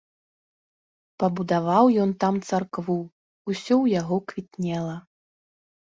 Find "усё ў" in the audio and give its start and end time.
3.51-3.95